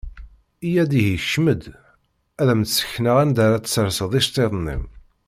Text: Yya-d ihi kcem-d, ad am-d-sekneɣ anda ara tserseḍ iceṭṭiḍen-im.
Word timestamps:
Yya-d 0.71 0.91
ihi 0.99 1.17
kcem-d, 1.21 1.61
ad 2.41 2.47
am-d-sekneɣ 2.53 3.17
anda 3.23 3.41
ara 3.45 3.63
tserseḍ 3.63 4.11
iceṭṭiḍen-im. 4.19 4.83